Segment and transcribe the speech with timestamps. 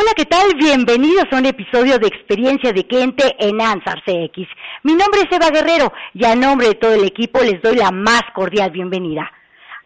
[0.00, 0.54] Hola, ¿qué tal?
[0.54, 4.48] Bienvenidos a un episodio de Experiencia de Cliente en Ansar CX.
[4.82, 7.90] Mi nombre es Eva Guerrero y a nombre de todo el equipo les doy la
[7.90, 9.30] más cordial bienvenida.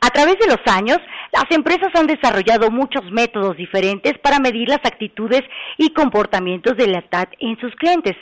[0.01, 0.99] A través de los años,
[1.33, 5.43] las empresas han desarrollado muchos métodos diferentes para medir las actitudes
[5.79, 8.15] y comportamientos de lealtad en sus clientes.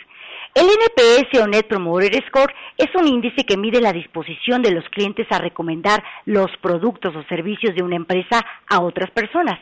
[0.55, 4.85] El NPS o Net Promoter Score es un índice que mide la disposición de los
[4.89, 9.59] clientes a recomendar los productos o servicios de una empresa a otras personas.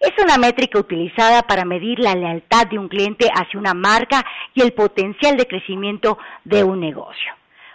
[0.00, 4.24] Es una métrica utilizada para medir la lealtad de un cliente hacia una marca
[4.54, 7.32] y el potencial de crecimiento de un negocio.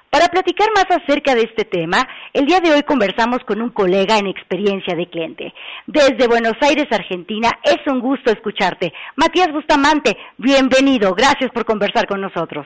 [0.10, 4.18] Para platicar más acerca de este tema, el día de hoy conversamos con un colega
[4.18, 5.54] en experiencia de cliente.
[5.86, 8.94] Desde Buenos Aires, Argentina, es un gusto escucharte.
[9.18, 11.14] Matías Bustamante, bienvenido.
[11.14, 12.66] Gracias por conversar con nosotros.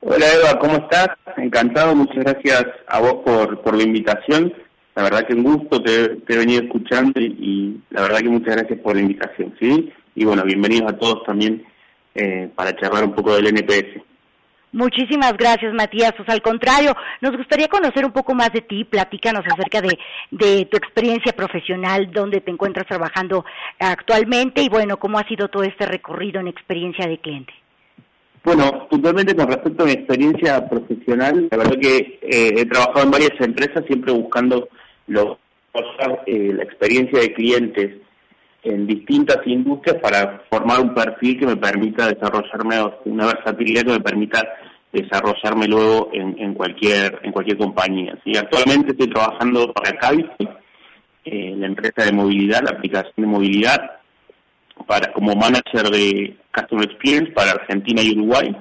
[0.00, 1.08] Hola Eva, ¿cómo estás?
[1.36, 4.54] Encantado, muchas gracias a vos por, por la invitación.
[4.98, 8.56] La verdad que un gusto, te, te he venido escuchando y, la verdad que muchas
[8.56, 9.92] gracias por la invitación, ¿sí?
[10.16, 11.64] Y bueno, bienvenidos a todos también
[12.16, 14.02] eh, para charlar un poco del NPS.
[14.72, 16.14] Muchísimas gracias, Matías.
[16.16, 18.82] Pues al contrario, nos gustaría conocer un poco más de ti.
[18.82, 19.96] Platícanos acerca de,
[20.32, 23.44] de tu experiencia profesional, dónde te encuentras trabajando
[23.78, 27.52] actualmente y, bueno, cómo ha sido todo este recorrido en experiencia de cliente.
[28.42, 33.10] Bueno, puntualmente con respecto a mi experiencia profesional, la verdad que eh, he trabajado en
[33.12, 34.68] varias empresas siempre buscando
[35.08, 35.38] lo,
[36.26, 37.96] eh, la experiencia de clientes
[38.62, 44.00] en distintas industrias para formar un perfil que me permita desarrollarme, una versatilidad que me
[44.00, 44.42] permita
[44.92, 48.18] desarrollarme luego en, cualquier en cualquier compañía.
[48.24, 48.36] ¿sí?
[48.36, 50.48] Actualmente estoy trabajando para Cabify,
[51.24, 53.98] eh, la empresa de movilidad, la aplicación de movilidad,
[54.86, 58.56] para como manager de Customer Experience para Argentina y Uruguay.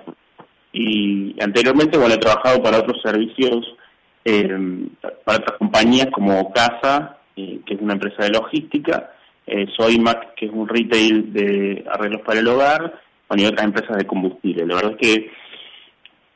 [0.74, 3.66] Y anteriormente, bueno, he trabajado para otros servicios
[4.30, 4.90] eh,
[5.24, 9.12] para otras compañías como Casa, eh, que es una empresa de logística,
[9.46, 9.66] eh,
[10.36, 13.02] que es un retail de arreglos para el hogar,
[13.36, 14.66] y otras empresas de combustible.
[14.66, 15.32] La verdad es que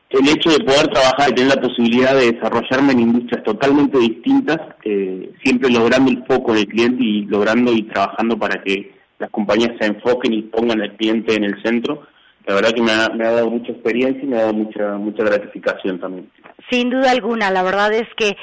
[0.10, 4.60] el hecho de poder trabajar y tener la posibilidad de desarrollarme en industrias totalmente distintas,
[4.84, 9.72] eh, siempre logrando el foco del cliente y logrando y trabajando para que las compañías
[9.80, 12.08] se enfoquen y pongan al cliente en el centro,
[12.46, 16.00] la verdad que me ha, dado mucha experiencia y me ha dado mucha mucha gratificación
[16.00, 16.30] también.
[16.70, 18.36] Sin duda alguna, la verdad es que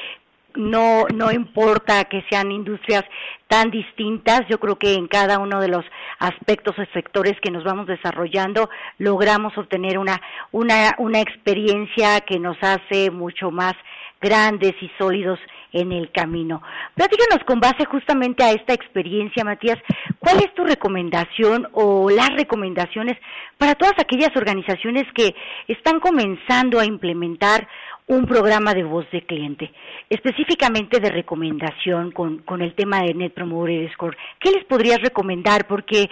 [0.55, 3.05] no no importa que sean industrias
[3.49, 5.85] tan distintas, yo creo que en cada uno de los
[6.19, 10.21] aspectos o sectores que nos vamos desarrollando logramos obtener una
[10.53, 13.75] una una experiencia que nos hace mucho más
[14.21, 15.39] grandes y sólidos
[15.73, 16.63] en el camino.
[16.95, 19.79] Platícanos con base justamente a esta experiencia, Matías,
[20.19, 23.19] ¿cuál es tu recomendación o las recomendaciones
[23.59, 25.35] para todas aquellas organizaciones que
[25.69, 27.69] están comenzando a implementar
[28.09, 29.71] un programa de voz de cliente,
[30.09, 34.17] específicamente de recomendación con, con el tema de Net Promoter Score.
[34.41, 35.67] ¿Qué les podrías recomendar?
[35.67, 36.09] Porque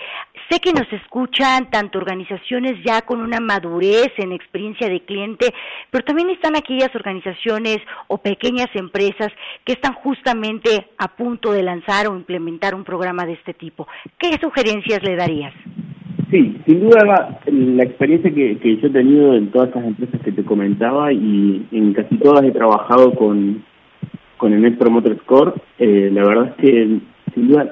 [0.50, 5.54] sé que nos escuchan tanto organizaciones ya con una madurez en experiencia de cliente,
[5.90, 7.78] pero también están aquellas organizaciones
[8.08, 9.32] o pequeñas empresas
[9.64, 13.86] que están justamente a punto de lanzar o implementar un programa de este tipo.
[14.18, 15.54] ¿Qué sugerencias le darías?
[16.30, 20.44] Sí, sin duda la, experiencia que, yo he tenido en todas estas empresas que te
[20.44, 23.64] comentaba y en casi todas he trabajado con,
[24.36, 26.98] con el Net Promoter Score, eh, la verdad es que
[27.32, 27.70] sin duda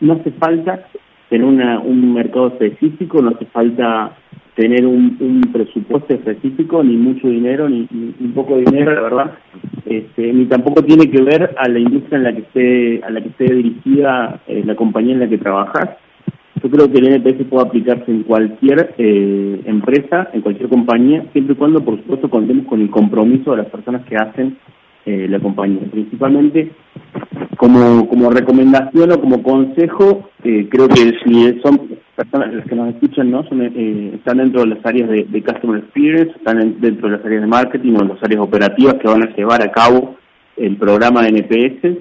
[0.00, 0.86] no hace falta
[1.30, 4.16] tener una, un mercado específico, no hace falta
[4.58, 9.38] tener un, un presupuesto específico, ni mucho dinero, ni, un poco dinero, la verdad,
[9.86, 13.20] este, ni tampoco tiene que ver a la industria en la que esté, a la
[13.20, 15.90] que esté dirigida eh, la compañía en la que trabajas.
[16.60, 21.54] Yo creo que el NPS puede aplicarse en cualquier eh, empresa, en cualquier compañía, siempre
[21.54, 24.58] y cuando, por supuesto, contemos con el compromiso de las personas que hacen
[25.06, 25.82] eh, la compañía.
[25.90, 26.72] Principalmente,
[27.56, 32.94] como, como recomendación o como consejo, eh, creo que si son personas las que nos
[32.94, 33.44] escuchan, ¿no?
[33.48, 37.42] Son, están dentro de las áreas de, de Customer Experience, están dentro de las áreas
[37.42, 40.16] de marketing o en las áreas operativas que van a llevar a cabo
[40.56, 41.98] el programa de NPS.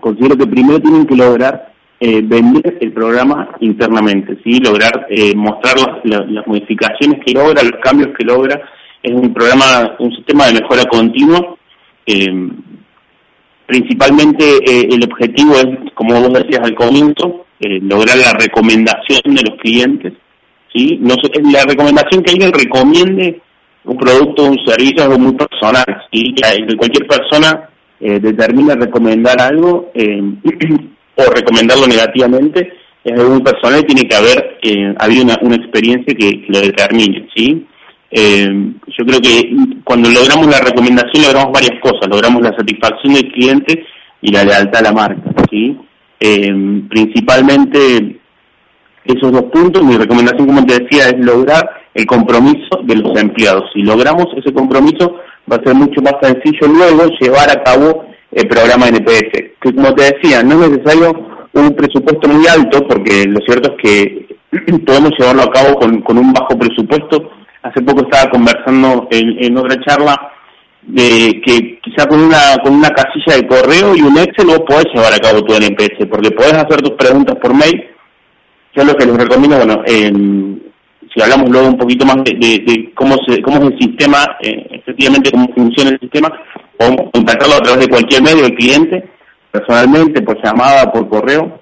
[0.00, 6.02] Considero que primero tienen que lograr eh, vender el programa internamente, sí, lograr eh, mostrar
[6.04, 8.60] las, modificaciones que logra, los cambios que logra.
[9.02, 11.56] Es un programa, un sistema de mejora continua.
[12.06, 12.48] Eh,
[13.66, 19.42] principalmente eh, el objetivo es, como vos decías al comienzo, eh, lograr la recomendación de
[19.48, 20.12] los clientes,
[20.72, 20.98] ¿sí?
[21.00, 21.14] No,
[21.52, 23.40] la recomendación que alguien recomiende
[23.84, 26.34] un producto o un servicio es algo muy personal, ¿sí?
[26.34, 27.68] Que cualquier persona
[28.00, 30.20] eh, determina recomendar algo eh,
[31.16, 32.72] o recomendarlo negativamente
[33.04, 34.58] es algo muy personal y tiene que haber
[34.98, 37.66] habido una, una experiencia que, lo determine, ¿sí?
[38.16, 38.48] Eh,
[38.96, 43.84] yo creo que cuando logramos la recomendación logramos varias cosas, logramos la satisfacción del cliente
[44.22, 45.76] y la lealtad a la marca, ¿sí?
[46.20, 48.20] Eh, principalmente
[49.04, 53.64] esos dos puntos, mi recomendación, como te decía, es lograr el compromiso de los empleados.
[53.74, 55.16] Si logramos ese compromiso,
[55.50, 59.92] va a ser mucho más sencillo luego llevar a cabo el programa NPS, que como
[59.92, 61.12] te decía, no es necesario
[61.52, 64.36] un presupuesto muy alto, porque lo cierto es que
[64.86, 67.28] podemos llevarlo a cabo con, con un bajo presupuesto.
[67.64, 70.32] Hace poco estaba conversando en, otra charla
[70.82, 74.84] de que quizá con una con una casilla de correo y un Excel vos podés
[74.92, 77.88] llevar a cabo tu NPS, porque podés hacer tus preguntas por mail.
[78.76, 83.40] Yo lo que les recomiendo, bueno, si hablamos luego un poquito más de, cómo se,
[83.40, 86.30] cómo es el sistema, eh, efectivamente cómo funciona el sistema,
[86.76, 89.08] podemos contactarlo a través de cualquier medio, el cliente,
[89.50, 91.60] personalmente, por llamada, por correo.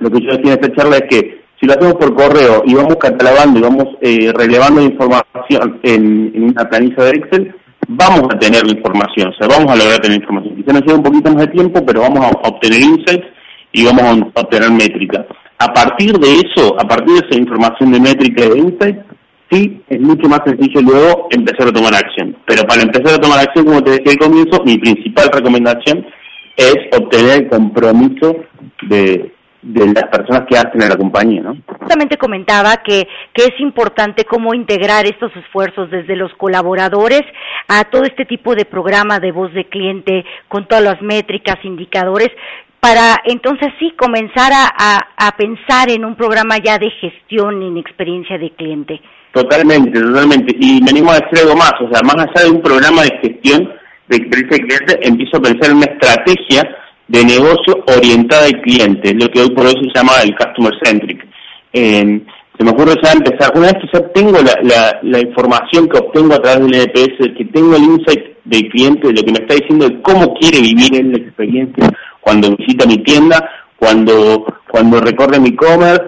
[0.00, 2.74] Lo que yo decía en esta charla es que si lo hacemos por correo y
[2.74, 7.54] vamos catalogando y vamos eh, relevando información en, una planilla de Excel,
[7.88, 10.56] vamos a tener la información, o sea, vamos a lograr tener información.
[10.56, 13.26] Quizá nos lleva un poquito más de tiempo, pero vamos a obtener insights
[13.72, 15.24] y vamos a obtener métricas.
[15.58, 19.04] A partir de eso, a partir de esa información de métrica y de insights,
[19.50, 22.36] sí, es mucho más sencillo luego empezar a tomar acción.
[22.46, 26.04] Pero para empezar a tomar acción, como te decía al comienzo, mi principal recomendación
[26.56, 28.36] es obtener el compromiso
[28.88, 29.32] de,
[29.64, 31.56] de las personas que hacen en la compañía, ¿no?
[31.66, 37.22] Justamente comentaba que, que es importante cómo integrar estos esfuerzos desde los colaboradores
[37.68, 42.28] a todo este tipo de programa de voz de cliente con todas las métricas, indicadores,
[42.78, 48.36] para entonces sí comenzar a, a, pensar en un programa ya de gestión en experiencia
[48.36, 49.00] de cliente.
[49.32, 50.54] Totalmente, totalmente.
[50.60, 53.72] Y venimos a decir algo más, o sea, más allá de un programa de gestión,
[54.08, 56.62] de experiencia de cliente, empiezo a pensar en una estrategia
[57.08, 61.26] de negocio orientada al cliente, lo que hoy por hoy se llama el customer centric.
[61.72, 66.34] se me ocurre ya empezar, una vez que ya tengo la, la, información que obtengo
[66.34, 69.54] a través del EPS, que tengo el insight del cliente, de lo que me está
[69.54, 71.90] diciendo, de cómo quiere vivir en la experiencia
[72.20, 76.04] cuando visita mi tienda, cuando, cuando recorre mi e-commerce,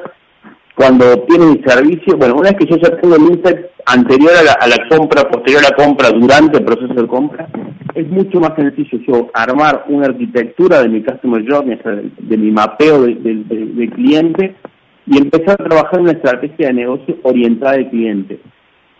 [0.75, 4.67] cuando obtiene mi servicio, bueno, una vez que yo ya tengo el insight anterior a
[4.67, 7.49] la, compra, posterior a la compra, durante el proceso de compra,
[7.95, 11.79] es mucho más sencillo yo armar una arquitectura de mi customer journey,
[12.19, 14.55] de, mi mapeo del cliente
[15.07, 18.41] y empezar a trabajar una estrategia de negocio orientada al cliente,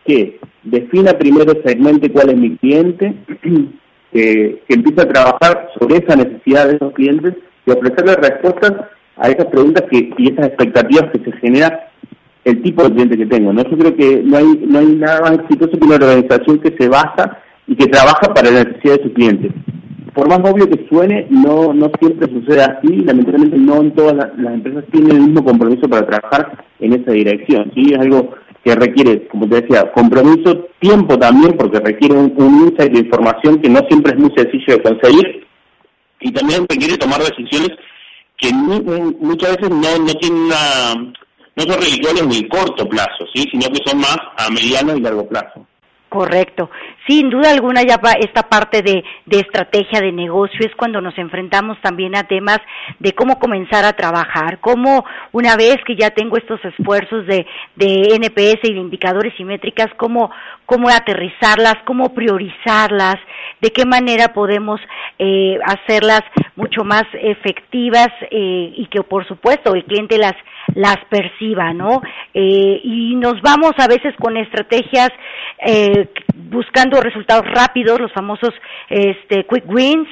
[0.07, 3.15] que defina primero, segmente cuál es mi cliente,
[4.13, 7.35] que, que empiece a trabajar sobre esa necesidad de esos clientes
[7.67, 8.73] y ofrecerle respuestas
[9.17, 11.91] a esas preguntas que, y esas expectativas que se genera
[12.47, 13.53] el tipo de cliente que tengo.
[13.53, 13.63] ¿no?
[13.65, 16.89] Yo creo que no hay, no hay nada más exitoso que una organización que se
[16.89, 19.53] basa y que trabaja para la necesidad de sus clientes.
[20.15, 24.55] Por más obvio que suene, no, no siempre sucede así, lamentablemente no en todas las,
[24.55, 27.73] empresas tienen el mismo compromiso para trabajar en esa dirección.
[27.75, 27.93] ¿sí?
[27.93, 28.31] Es algo
[28.65, 33.69] que requiere, como te decía, compromiso, tiempo también, porque requiere un, un de información que
[33.69, 35.47] no siempre es muy sencillo de conseguir,
[36.21, 37.71] y también requiere tomar decisiones
[38.39, 41.13] que muchas veces no, no tienen una,
[41.57, 43.45] no son redituales en el corto plazo, ¿sí?
[43.51, 45.67] sino que son más a mediano y largo plazo.
[46.09, 46.71] Correcto.
[47.07, 51.81] Sin duda alguna ya esta parte de, de, estrategia de negocio es cuando nos enfrentamos
[51.81, 52.59] también a temas
[52.99, 57.47] de cómo comenzar a trabajar, cómo una vez que ya tengo estos esfuerzos de,
[57.77, 60.31] de NPS y de indicadores y métricas, cómo,
[60.65, 63.17] cómo aterrizarlas, cómo priorizarlas,
[63.61, 64.81] de qué manera podemos
[65.19, 66.23] eh, hacerlas
[66.57, 70.35] mucho más efectivas eh, y que por supuesto el cliente las
[70.75, 72.03] las perciba, ¿no?
[72.35, 75.11] Eh, y nos vamos a veces con estrategias
[75.65, 76.09] eh,
[77.03, 78.51] resultados rápidos, los famosos
[78.89, 80.09] este, quick wins.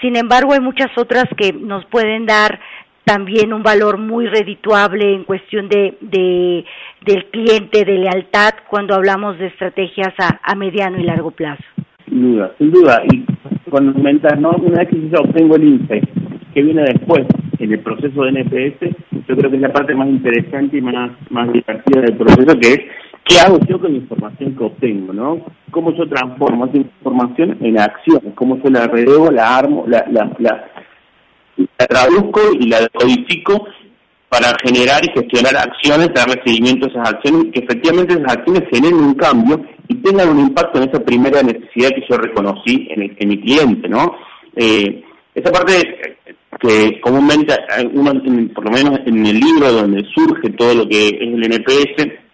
[0.00, 2.60] Sin embargo, hay muchas otras que nos pueden dar
[3.04, 6.64] también un valor muy redituable en cuestión de, de
[7.06, 11.64] del cliente, de lealtad, cuando hablamos de estrategias a, a mediano y largo plazo.
[12.04, 13.02] Sin duda, sin duda.
[13.10, 13.24] Y
[13.70, 14.50] cuando comentas, ¿no?
[14.50, 16.04] Una vez que yo obtengo el insight,
[16.52, 17.24] que viene después
[17.58, 18.94] en el proceso de NPS,
[19.26, 22.68] yo creo que es la parte más interesante y más, más divertida del proceso, que
[22.72, 22.80] es
[23.28, 25.44] qué hago yo con la información que obtengo, ¿no?
[25.70, 30.70] Cómo yo transformo esa información en acción, cómo yo la relevo, la armo, la, la,
[31.76, 33.66] traduzco y la codifico
[34.28, 38.98] para generar y gestionar acciones, darle seguimiento a esas acciones que efectivamente esas acciones generen
[38.98, 43.28] un cambio y tengan un impacto en esa primera necesidad que yo reconocí en, en
[43.28, 44.14] mi cliente, ¿no?
[44.56, 45.04] Eh,
[45.34, 46.16] esa parte
[46.60, 47.54] que comúnmente,
[48.54, 52.27] por lo menos en el libro donde surge todo lo que es el NPS,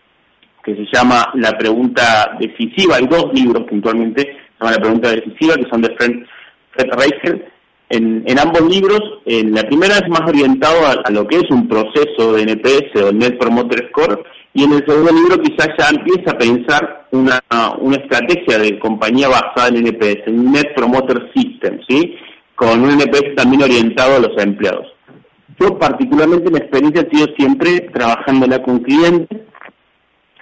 [0.65, 5.55] que se llama La Pregunta Decisiva, hay dos libros puntualmente, se llama La Pregunta Decisiva,
[5.57, 6.25] que son de Fred,
[6.73, 7.43] Fred
[7.91, 11.69] En, en, ambos libros, en la primera es más orientado a, lo que es un
[11.69, 16.31] proceso de NPS o Net Promoter Score, y en el segundo libro quizás ya empieza
[16.31, 17.41] a pensar una,
[17.79, 22.17] una estrategia de compañía basada en NPS, en Net Promoter System, ¿sí?
[22.55, 24.87] con un NPS también orientado a los empleados.
[25.61, 29.41] Yo particularmente mi experiencia ha sido siempre trabajándola con clientes,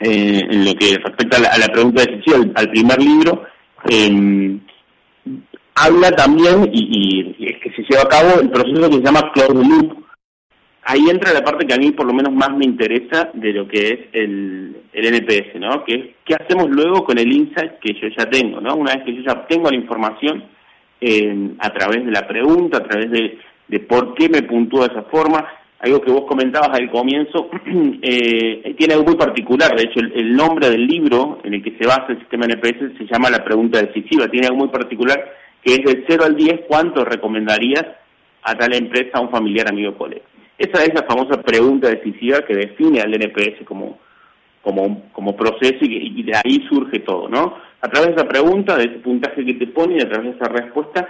[0.02, 3.44] eh, en lo que respecta a la, pregunta de decisión, al, primer libro,
[3.88, 4.58] eh,
[5.74, 9.32] habla también, y, y, es que se lleva a cabo el proceso que se llama
[9.32, 10.02] Closed Loop.
[10.84, 13.68] Ahí entra la parte que a mí por lo menos más me interesa de lo
[13.68, 15.84] que es el, el NPS, ¿no?
[15.84, 18.74] Que es qué hacemos luego con el insight que yo ya tengo, ¿no?
[18.74, 20.44] Una vez que yo ya obtengo la información,
[21.58, 25.02] a través de la pregunta, a través de, de por qué me puntúa de esa
[25.04, 25.46] forma.
[25.82, 27.50] Algo que vos comentabas al comienzo,
[28.02, 29.76] eh, tiene algo muy particular.
[29.76, 33.06] De hecho, el, nombre del libro en el que se basa el sistema NPS se
[33.06, 34.28] llama La Pregunta Decisiva.
[34.28, 37.84] Tiene algo muy particular que es del 0 al 10, ¿cuánto recomendarías
[38.42, 40.22] a tal empresa, a un familiar, amigo colega?
[40.58, 43.98] Esa es la famosa pregunta decisiva que define al NPS como,
[44.60, 47.56] como, como proceso y, y de ahí surge todo, ¿no?
[47.82, 50.36] a través de esa pregunta, de ese puntaje que te pone y a través de
[50.36, 51.08] esa respuesta,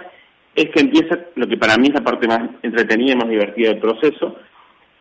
[0.55, 3.69] es que empieza lo que para mí es la parte más entretenida y más divertida
[3.69, 4.37] del proceso,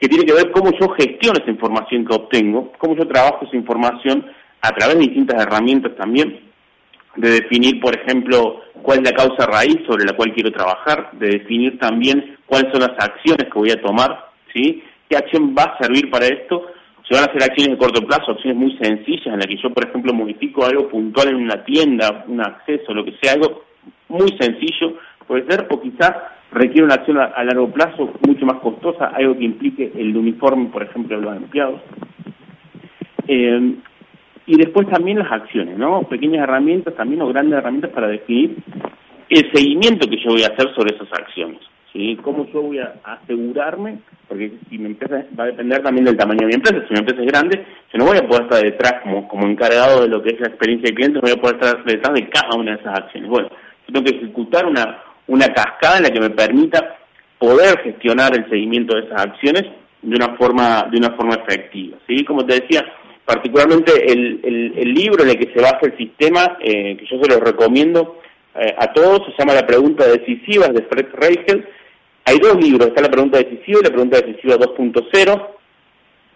[0.02, 3.56] que tiene que ver cómo yo gestiono esa información que obtengo, cómo yo trabajo esa
[3.56, 4.26] información
[4.60, 6.40] a través de distintas herramientas también,
[7.14, 11.38] de definir, por ejemplo, cuál es la causa raíz sobre la cual quiero trabajar, de
[11.38, 14.82] definir también cuáles son las acciones que voy a tomar, ¿sí?
[15.08, 16.66] ¿Qué acción va a servir para esto?
[17.08, 19.70] se van a hacer acciones de corto plazo, acciones muy sencillas en las que yo,
[19.70, 23.64] por ejemplo, modifico algo puntual en una tienda, un acceso, lo que sea, algo
[24.08, 26.12] muy sencillo puede ser, o quizás
[26.52, 30.82] requiere una acción a, largo plazo mucho más costosa, algo que implique el uniforme, por
[30.82, 31.80] ejemplo, de los empleados.
[33.26, 33.74] Eh,
[34.46, 36.02] y después también las acciones, ¿no?
[36.02, 38.56] Pequeñas herramientas también o grandes herramientas para definir
[39.28, 41.60] el seguimiento que yo voy a hacer sobre esas acciones.
[41.92, 42.18] ¿sí?
[42.22, 43.98] ¿Cómo yo voy a asegurarme?
[44.28, 46.84] Porque si mi empresa va a depender también del tamaño de mi empresa.
[46.86, 50.02] Si mi empresa es grande, yo no voy a poder estar detrás como, como encargado
[50.02, 52.28] de lo que es la experiencia del cliente, no voy a poder estar detrás de
[52.28, 53.30] cada una de esas acciones.
[53.30, 56.96] Bueno, yo tengo que ejecutar una, una cascada en la que me permita
[57.38, 59.64] poder gestionar el seguimiento de esas acciones
[60.02, 61.98] de una forma de una forma efectiva.
[62.06, 62.24] ¿sí?
[62.24, 62.84] Como te decía,
[63.24, 64.40] particularmente el,
[64.76, 68.20] el, libro en el que se basa el sistema, eh, que yo se lo recomiendo
[68.54, 71.66] eh, a todos, se llama La Pregunta Decisiva, de Fred Reichel,
[72.24, 75.48] hay dos libros, está la pregunta decisiva y la pregunta decisiva 2.0.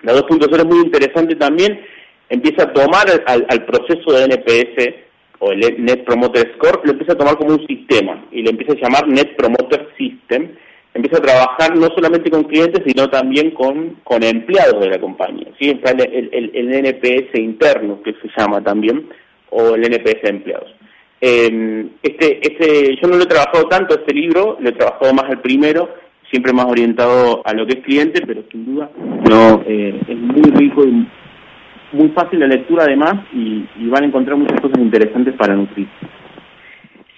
[0.02, 1.80] La 2.0 es muy interesante también,
[2.28, 5.05] empieza a tomar al, proceso de NPS
[5.38, 8.72] o el Net Promoter Score, lo empieza a tomar como un sistema y lo empieza
[8.72, 10.52] a llamar Net Promoter System.
[10.94, 15.48] Empieza a trabajar no solamente con clientes, sino también con, con empleados de la compañía.
[15.60, 15.68] ¿sí?
[15.70, 19.06] Está el, el, el NPS interno, que se llama también,
[19.50, 20.74] o el NPS de empleados.
[21.20, 25.30] Eh, este, este, yo no lo he trabajado tanto este libro, lo he trabajado más
[25.30, 25.88] el primero,
[26.30, 28.90] siempre más orientado a lo que es cliente, pero sin duda
[29.28, 31.06] no eh, es muy rico y
[31.96, 35.88] muy fácil la lectura además y, y van a encontrar muchas cosas interesantes para nutrir.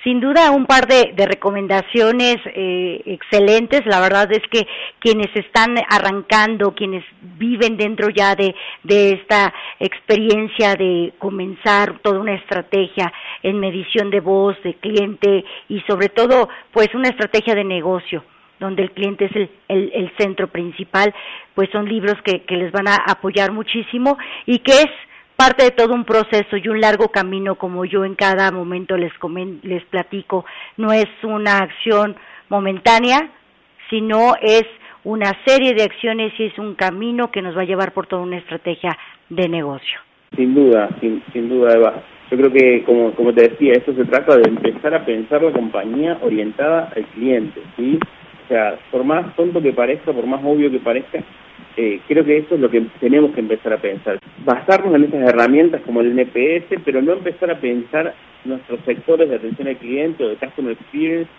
[0.04, 3.84] Sin duda, un par de, recomendaciones eh, excelentes.
[3.84, 4.66] La verdad es que
[5.00, 7.04] quienes están arrancando, quienes
[7.36, 8.54] viven dentro ya de,
[8.84, 15.80] de esta experiencia de comenzar toda una estrategia en medición de voz, de cliente y
[15.80, 18.22] sobre todo, pues una estrategia de negocio
[18.60, 19.50] donde el cliente es el,
[19.94, 21.14] el, centro principal,
[21.54, 24.90] pues son libros que, que les van a apoyar muchísimo y que es
[25.36, 29.12] parte de todo un proceso y un largo camino, como yo en cada momento les,
[29.62, 30.44] les platico,
[30.76, 32.16] no es una acción
[32.48, 33.30] momentánea,
[33.88, 34.64] sino es
[35.04, 38.22] una serie de acciones y es un camino que nos va a llevar por toda
[38.22, 38.98] una estrategia
[39.28, 40.00] de negocio.
[40.36, 42.02] Sin duda, sin, sin duda, Eva.
[42.30, 45.52] Yo creo que, como, como te decía, esto se trata de empezar a pensar la
[45.52, 47.98] compañía orientada al cliente, ¿sí?
[48.48, 51.22] O sea, por más tonto que parezca, por más obvio que parezca,
[51.76, 54.18] eh, creo que eso es lo que tenemos que empezar a pensar.
[54.42, 58.14] Basarnos en esas herramientas como el NPS, pero no empezar a pensar
[58.46, 61.30] nuestros sectores de atención al cliente o de customer experience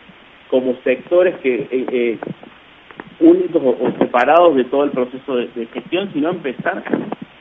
[0.52, 2.18] como sectores que eh, eh,
[3.20, 6.84] únicos o, separados de todo el proceso de, gestión, sino empezar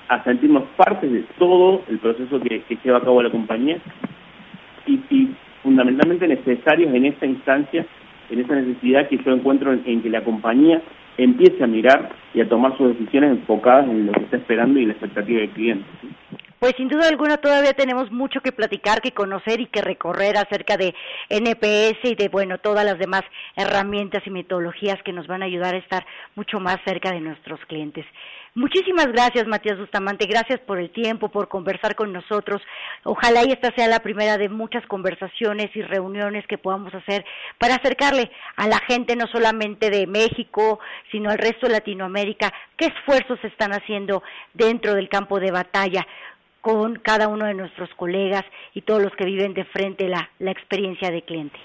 [0.09, 3.77] a sentirnos parte de todo el proceso que, lleva a cabo la compañía
[4.87, 7.85] y, y fundamentalmente necesarios en esa instancia,
[8.31, 10.83] en esa necesidad que yo encuentro en que la compañía
[11.17, 14.87] empiece a mirar y a tomar sus decisiones enfocadas en lo que está esperando y
[14.87, 15.85] la expectativa del cliente.
[16.59, 20.77] Pues sin duda alguna todavía tenemos mucho que platicar, que conocer y que recorrer acerca
[20.77, 20.95] de
[21.29, 23.23] NPS y de, bueno, todas las demás
[23.57, 27.61] herramientas y metodologías que nos van a ayudar a estar mucho más cerca de nuestros
[27.67, 28.05] clientes.
[28.55, 30.27] Muchísimas gracias, Matías Bustamante.
[30.27, 32.61] Gracias por el tiempo, por conversar con nosotros.
[33.05, 37.25] Ojalá y esta sea la primera de muchas conversaciones y reuniones que podamos hacer
[37.59, 40.81] para acercarle a la gente no solamente de México,
[41.13, 44.25] sino al resto de Latinoamérica, qué esfuerzos están haciendo
[44.55, 46.05] dentro del campo de batalla
[46.61, 50.51] con cada uno de nuestros colegas y todos los que viven de frente la, la
[50.51, 51.59] experiencia de cliente.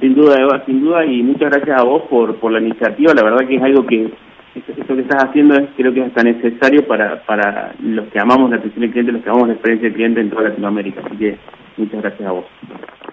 [0.00, 3.14] Sin duda, Eva, sin duda, y muchas gracias a vos por, por la iniciativa.
[3.14, 4.10] La verdad que es algo que
[4.54, 8.50] esto, que estás haciendo es, creo que es hasta necesario para, para los que amamos
[8.50, 11.02] la atención del cliente, los que amamos la experiencia del cliente en toda Latinoamérica.
[11.06, 11.38] Así que
[11.76, 12.44] muchas gracias a vos.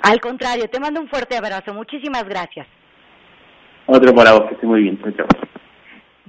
[0.01, 1.73] Al contrario, te mando un fuerte abrazo.
[1.73, 2.67] Muchísimas gracias.
[3.85, 4.99] Otro para vos, que esté muy bien.
[5.15, 5.27] Chao,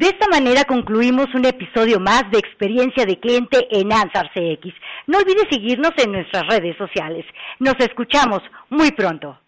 [0.00, 4.72] De esta manera concluimos un episodio más de Experiencia de Cliente en Ansar CX.
[5.06, 7.26] No olvides seguirnos en nuestras redes sociales.
[7.58, 8.40] Nos escuchamos
[8.70, 9.38] muy pronto.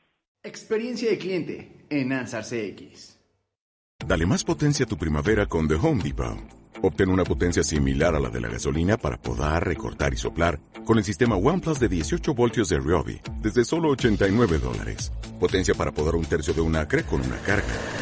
[0.42, 3.18] Experiencia de Cliente en Ansar CX.
[4.06, 6.36] Dale más potencia a tu primavera con The Home Depot.
[6.82, 10.98] Obtén una potencia similar a la de la gasolina para podar, recortar y soplar con
[10.98, 15.14] el sistema OnePlus de 18 voltios de Ryobi desde solo 89 dólares.
[15.40, 18.01] Potencia para podar un tercio de un acre con una carga.